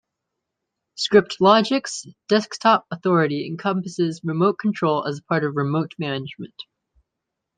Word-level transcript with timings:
Scriptlogic's 0.97 2.07
Desktop 2.27 2.87
Authority 2.89 3.45
encompasses 3.45 4.19
remote 4.23 4.57
control 4.57 5.05
as 5.05 5.19
a 5.19 5.21
part 5.21 5.43
of 5.43 5.55
remote 5.55 5.91
management. 5.99 6.59